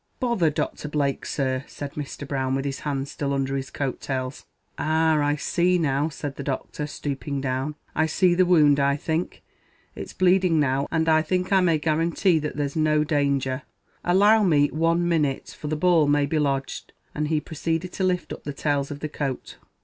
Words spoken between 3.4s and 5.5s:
his coat tails. "Ah! I